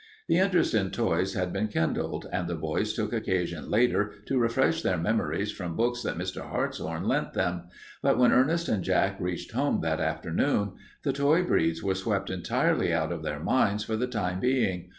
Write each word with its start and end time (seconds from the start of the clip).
The 0.27 0.39
interest 0.39 0.73
in 0.73 0.89
toys 0.89 1.35
had 1.35 1.53
been 1.53 1.67
kindled, 1.67 2.25
and 2.31 2.47
the 2.47 2.55
boys 2.55 2.95
took 2.95 3.13
occasion 3.13 3.69
later 3.69 4.13
to 4.25 4.39
refresh 4.39 4.81
their 4.81 4.97
memories 4.97 5.51
from 5.51 5.75
books 5.75 6.01
that 6.01 6.17
Mr. 6.17 6.41
Hartshorn 6.41 7.03
lent 7.07 7.33
them, 7.33 7.65
but 8.01 8.17
when 8.17 8.31
Ernest 8.31 8.67
and 8.67 8.83
Jack 8.83 9.19
reached 9.19 9.51
home 9.51 9.81
that 9.81 9.99
afternoon 9.99 10.71
the 11.03 11.13
toy 11.13 11.43
breeds 11.43 11.83
were 11.83 11.93
swept 11.93 12.31
entirely 12.31 12.91
out 12.91 13.11
of 13.11 13.21
their 13.21 13.41
minds 13.41 13.83
for 13.83 13.95
the 13.95 14.07
time 14.07 14.39
being. 14.39 14.89